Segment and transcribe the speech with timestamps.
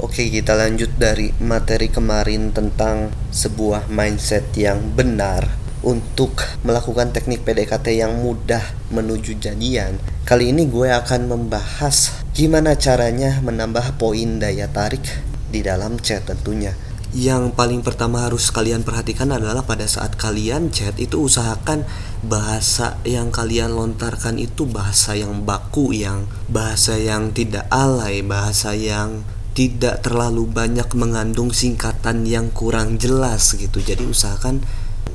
[0.00, 5.44] Oke, kita lanjut dari materi kemarin tentang sebuah mindset yang benar
[5.84, 10.00] untuk melakukan teknik PDKT yang mudah menuju jadian.
[10.24, 15.04] Kali ini gue akan membahas gimana caranya menambah poin daya tarik
[15.52, 16.72] di dalam chat tentunya.
[17.12, 21.84] Yang paling pertama harus kalian perhatikan adalah pada saat kalian chat itu usahakan
[22.24, 29.28] bahasa yang kalian lontarkan itu bahasa yang baku, yang bahasa yang tidak alay, bahasa yang
[29.50, 33.82] tidak terlalu banyak mengandung singkatan yang kurang jelas gitu.
[33.82, 34.62] Jadi usahakan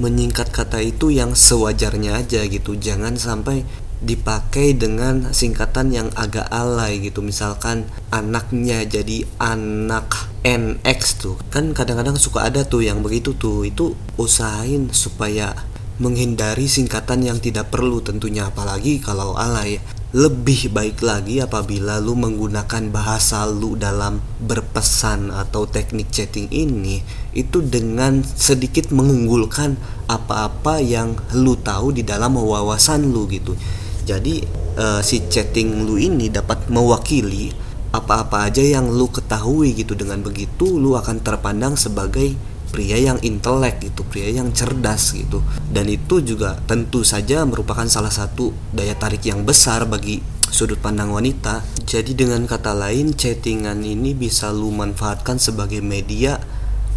[0.00, 2.78] menyingkat kata itu yang sewajarnya aja gitu.
[2.78, 3.66] Jangan sampai
[4.00, 7.20] dipakai dengan singkatan yang agak alay gitu.
[7.20, 11.36] Misalkan anaknya jadi anak NX tuh.
[11.52, 13.68] Kan kadang-kadang suka ada tuh yang begitu tuh.
[13.68, 15.52] Itu usahain supaya
[16.00, 18.48] menghindari singkatan yang tidak perlu tentunya.
[18.48, 19.76] Apalagi kalau alay
[20.10, 26.98] lebih baik lagi apabila lu menggunakan bahasa lu dalam berpesan atau teknik chatting ini
[27.30, 29.78] itu dengan sedikit mengunggulkan
[30.10, 33.54] apa-apa yang lu tahu di dalam wawasan lu gitu.
[34.02, 34.42] Jadi
[34.74, 37.54] uh, si chatting lu ini dapat mewakili
[37.94, 42.34] apa-apa aja yang lu ketahui gitu dengan begitu lu akan terpandang sebagai
[42.70, 45.42] pria yang intelek gitu, pria yang cerdas gitu.
[45.68, 51.10] Dan itu juga tentu saja merupakan salah satu daya tarik yang besar bagi sudut pandang
[51.10, 51.66] wanita.
[51.86, 56.38] Jadi dengan kata lain, chattingan ini bisa lu manfaatkan sebagai media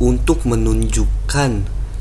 [0.01, 1.51] untuk menunjukkan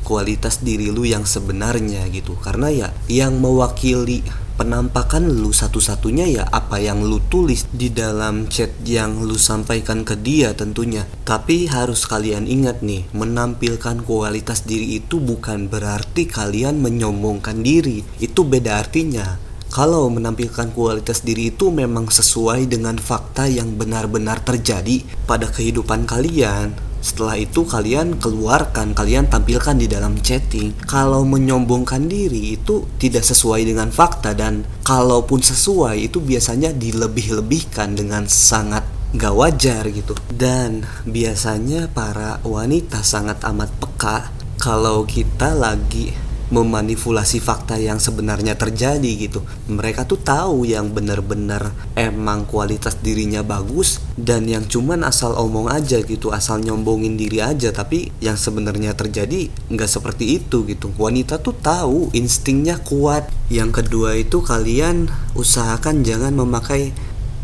[0.03, 2.37] kualitas diri lu yang sebenarnya gitu.
[2.37, 4.21] Karena ya yang mewakili
[4.53, 10.13] penampakan lu satu-satunya ya apa yang lu tulis di dalam chat yang lu sampaikan ke
[10.13, 11.09] dia tentunya.
[11.25, 18.05] Tapi harus kalian ingat nih, menampilkan kualitas diri itu bukan berarti kalian menyombongkan diri.
[18.21, 19.41] Itu beda artinya.
[19.73, 26.77] Kalau menampilkan kualitas diri itu memang sesuai dengan fakta yang benar-benar terjadi pada kehidupan kalian,
[27.03, 30.71] setelah itu kalian keluarkan, kalian tampilkan di dalam chatting.
[30.87, 38.31] Kalau menyombongkan diri itu tidak sesuai dengan fakta dan kalaupun sesuai itu biasanya dilebih-lebihkan dengan
[38.31, 38.87] sangat
[39.19, 40.15] gak wajar gitu.
[40.31, 44.31] Dan biasanya para wanita sangat amat peka
[44.63, 46.22] kalau kita lagi
[46.53, 49.41] memanipulasi fakta yang sebenarnya terjadi gitu.
[49.65, 55.97] Mereka tuh tahu yang benar-benar emang kualitas dirinya bagus dan yang cuman asal omong aja
[56.05, 60.93] gitu, asal nyombongin diri aja tapi yang sebenarnya terjadi nggak seperti itu gitu.
[60.93, 63.33] Wanita tuh tahu instingnya kuat.
[63.49, 66.93] Yang kedua itu kalian usahakan jangan memakai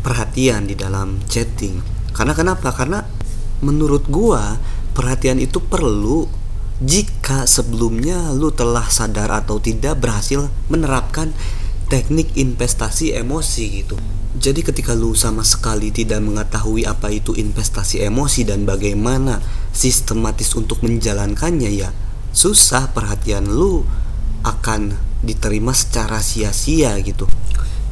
[0.06, 1.82] perhatian di dalam chatting.
[2.14, 2.70] Karena kenapa?
[2.70, 3.02] Karena
[3.60, 4.56] menurut gua
[4.94, 6.39] perhatian itu perlu
[6.80, 11.36] jika sebelumnya lu telah sadar atau tidak berhasil menerapkan
[11.92, 14.00] teknik investasi emosi gitu.
[14.40, 19.42] Jadi ketika lu sama sekali tidak mengetahui apa itu investasi emosi dan bagaimana
[19.74, 21.90] sistematis untuk menjalankannya ya
[22.30, 23.82] susah perhatian lu
[24.46, 27.28] akan diterima secara sia-sia gitu.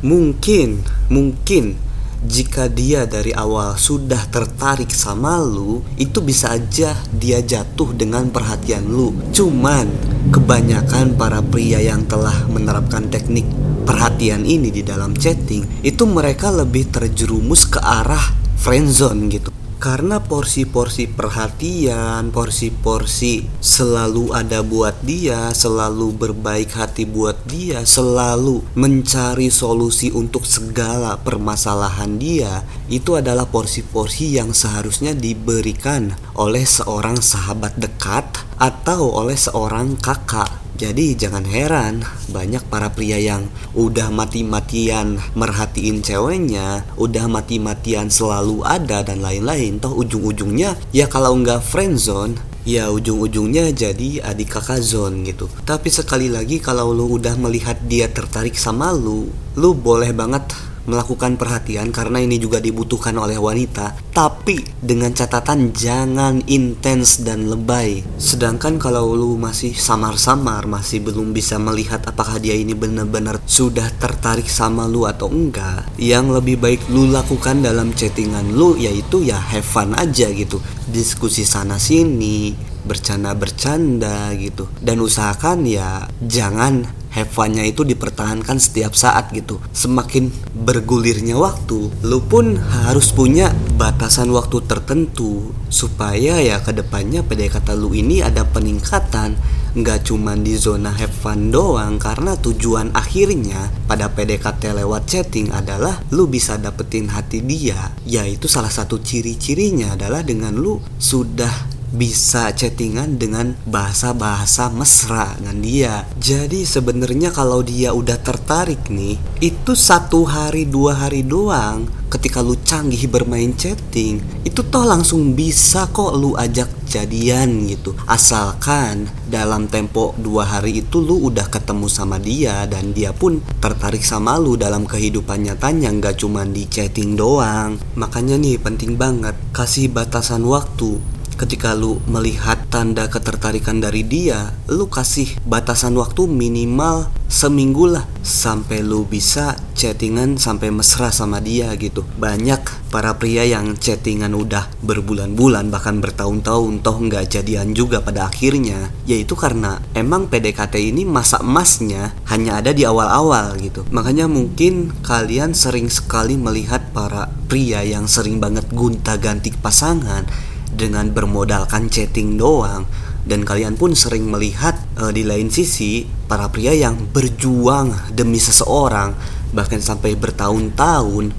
[0.01, 1.77] Mungkin, mungkin
[2.25, 8.87] jika dia dari awal sudah tertarik sama lu, itu bisa aja dia jatuh dengan perhatian
[8.87, 9.15] lu.
[9.31, 9.87] Cuman
[10.35, 13.47] kebanyakan para pria yang telah menerapkan teknik
[13.87, 21.07] perhatian ini di dalam chatting, itu mereka lebih terjerumus ke arah friendzone gitu karena porsi-porsi
[21.07, 30.43] perhatian, porsi-porsi selalu ada buat dia, selalu berbaik hati buat dia, selalu mencari solusi untuk
[30.43, 38.27] segala permasalahan dia, itu adalah porsi-porsi yang seharusnya diberikan oleh seorang sahabat dekat
[38.59, 46.85] atau oleh seorang kakak jadi jangan heran banyak para pria yang udah mati-matian merhatiin ceweknya,
[47.01, 49.81] udah mati-matian selalu ada dan lain-lain.
[49.81, 55.49] Toh ujung-ujungnya ya kalau nggak friendzone ya ujung-ujungnya jadi adik kakak zone gitu.
[55.65, 60.45] Tapi sekali lagi kalau lu udah melihat dia tertarik sama lu, lu boleh banget
[60.89, 68.03] melakukan perhatian karena ini juga dibutuhkan oleh wanita, tapi dengan catatan jangan intens dan lebay.
[68.17, 74.49] Sedangkan kalau lu masih samar-samar, masih belum bisa melihat apakah dia ini benar-benar sudah tertarik
[74.49, 79.69] sama lu atau enggak, yang lebih baik lu lakukan dalam chattingan lu yaitu ya have
[79.69, 80.59] fun aja gitu.
[80.89, 82.57] Diskusi sana sini,
[82.89, 84.73] bercanda-bercanda gitu.
[84.81, 89.61] Dan usahakan ya jangan have fun-nya itu dipertahankan setiap saat gitu.
[89.73, 97.77] Semakin bergulirnya waktu, lu pun harus punya batasan waktu tertentu supaya ya ke depannya kata
[97.77, 99.37] lu ini ada peningkatan
[99.77, 106.01] nggak cuma di zona have fun doang karena tujuan akhirnya pada PDKT lewat chatting adalah
[106.11, 113.17] lu bisa dapetin hati dia yaitu salah satu ciri-cirinya adalah dengan lu sudah bisa chattingan
[113.17, 115.95] dengan bahasa-bahasa mesra dengan dia.
[116.21, 121.89] Jadi sebenarnya kalau dia udah tertarik nih, itu satu hari dua hari doang.
[122.09, 127.93] Ketika lu canggih bermain chatting, itu toh langsung bisa kok lu ajak jadian gitu.
[128.09, 134.01] Asalkan dalam tempo dua hari itu lu udah ketemu sama dia dan dia pun tertarik
[134.01, 137.77] sama lu dalam kehidupan nyatanya nggak cuma di chatting doang.
[138.01, 144.91] Makanya nih penting banget kasih batasan waktu ketika lu melihat tanda ketertarikan dari dia, lu
[144.91, 152.03] kasih batasan waktu minimal seminggu lah sampai lu bisa chattingan sampai mesra sama dia gitu.
[152.19, 158.91] Banyak para pria yang chattingan udah berbulan-bulan bahkan bertahun-tahun toh nggak jadian juga pada akhirnya,
[159.07, 163.87] yaitu karena emang PDKT ini masa emasnya hanya ada di awal-awal gitu.
[163.95, 170.27] Makanya mungkin kalian sering sekali melihat para pria yang sering banget gonta-ganti pasangan
[170.73, 172.85] dengan bermodalkan chatting doang
[173.29, 179.13] dan kalian pun sering melihat uh, di lain sisi para pria yang berjuang demi seseorang
[179.53, 181.33] bahkan sampai bertahun-tahun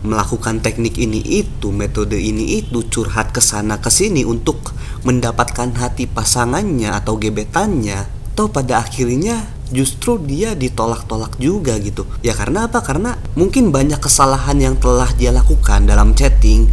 [0.00, 4.72] melakukan teknik ini itu, metode ini itu curhat ke sana ke sini untuk
[5.04, 8.08] mendapatkan hati pasangannya atau gebetannya.
[8.32, 12.08] Atau pada akhirnya justru dia ditolak-tolak juga gitu.
[12.24, 12.80] Ya karena apa?
[12.80, 16.70] Karena mungkin banyak kesalahan yang telah dia lakukan dalam chatting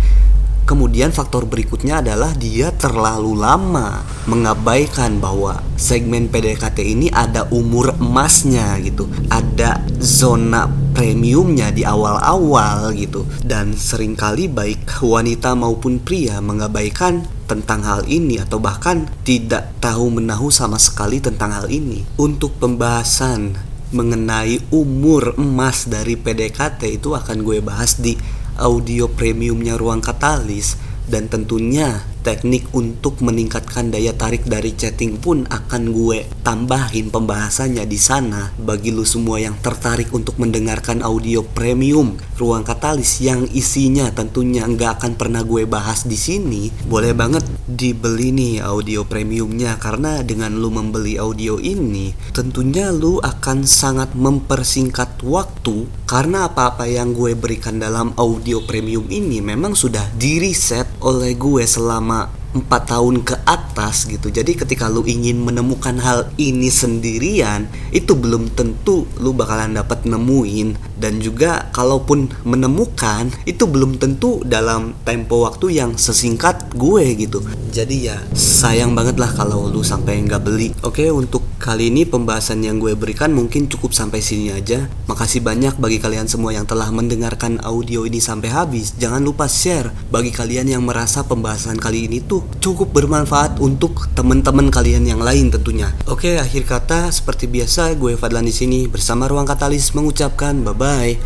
[0.67, 8.75] Kemudian faktor berikutnya adalah dia terlalu lama mengabaikan bahwa segmen PDKT ini ada umur emasnya
[8.83, 9.07] gitu.
[9.31, 13.23] Ada zona premiumnya di awal-awal gitu.
[13.47, 20.19] Dan sering kali baik wanita maupun pria mengabaikan tentang hal ini atau bahkan tidak tahu
[20.19, 22.03] menahu sama sekali tentang hal ini.
[22.19, 23.55] Untuk pembahasan
[23.95, 28.19] mengenai umur emas dari PDKT itu akan gue bahas di
[28.59, 30.75] audio premiumnya ruang katalis
[31.07, 37.95] dan tentunya teknik untuk meningkatkan daya tarik dari chatting pun akan gue tambahin pembahasannya di
[37.95, 44.67] sana bagi lu semua yang tertarik untuk mendengarkan audio premium ruang katalis yang isinya tentunya
[44.67, 46.67] nggak akan pernah gue bahas di sini.
[46.83, 49.75] Boleh banget dibeli nih audio premiumnya.
[49.75, 55.85] Karena dengan lu membeli audio ini tentunya lu akan sangat mempersingkat waktu.
[56.07, 61.67] Karena apa-apa yang gue berikan dalam audio premium ini memang sudah di reset oleh gue
[61.67, 64.31] selama empat tahun ke atas gitu.
[64.31, 70.97] Jadi ketika lu ingin menemukan hal ini sendirian itu belum tentu lu bakalan dapat nemuin.
[70.97, 77.43] Dan juga kalaupun menemukan itu belum tentu dalam tempo waktu yang sesingkat gue gitu.
[77.69, 80.73] Jadi ya sayang banget lah kalau lu sampai nggak beli.
[80.81, 84.89] Oke untuk kali ini pembahasan yang gue berikan mungkin cukup sampai sini aja.
[85.05, 88.97] Makasih banyak bagi kalian semua yang telah mendengarkan audio ini sampai habis.
[88.97, 94.67] Jangan lupa share bagi kalian yang merasa pembahasan kali ini tuh cukup bermanfaat untuk teman-teman
[94.67, 95.93] kalian yang lain tentunya.
[96.11, 101.13] Oke akhir kata seperti biasa gue Fadlan di sini bersama ruang katalis mengucapkan bye bye